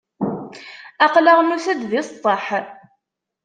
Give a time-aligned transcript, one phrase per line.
[1.05, 2.45] Aql-aɣ nusa-d di ṣṣḍeḥ.